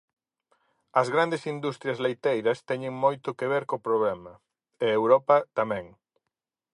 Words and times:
As 0.99 1.07
grandes 1.13 1.43
industrias 1.53 2.01
leiteiras 2.05 2.63
teñen 2.69 2.93
moito 3.03 3.29
que 3.37 3.49
ver 3.53 3.63
co 3.69 3.83
problema, 3.87 4.33
e 4.83 4.85
Europa 4.99 5.35
tamén. 5.57 5.85